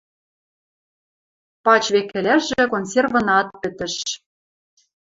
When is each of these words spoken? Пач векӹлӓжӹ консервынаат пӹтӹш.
Пач 1.63 1.83
векӹлӓжӹ 1.93 2.61
консервынаат 2.71 3.47
пӹтӹш. 3.61 3.95